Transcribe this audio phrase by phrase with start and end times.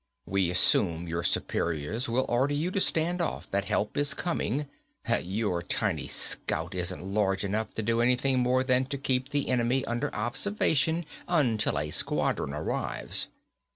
[0.25, 4.65] We assume your superiors will order you to stand off, that help is coming,
[5.07, 9.47] that your tiny Scout isn't large enough to do anything more than to keep the
[9.49, 13.27] enemy under observation until a squadron arrives.